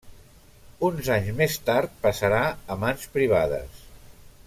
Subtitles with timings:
[0.87, 2.41] Uns anys més tard passarà
[2.77, 3.87] a mans privades.